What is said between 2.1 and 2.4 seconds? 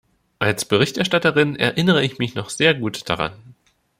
mich